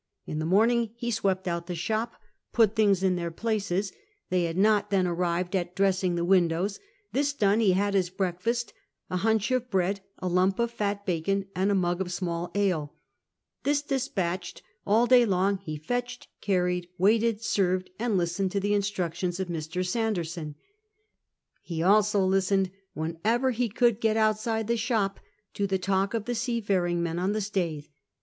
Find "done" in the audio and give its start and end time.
7.33-7.61